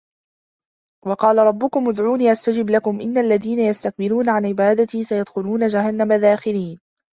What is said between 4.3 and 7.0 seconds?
عِبادَتي سَيَدخُلونَ جَهَنَّمَ داخِرينَ